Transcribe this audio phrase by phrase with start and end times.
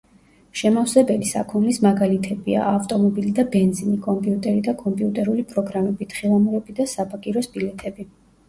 [0.59, 8.09] შემავსებელი საქონლის მაგალითებია: ავტომობილი და ბენზინი, კომპიუტერი და კომპიუტერული პროგრამები, თხილამურები და საბაგიროს ბილეთები.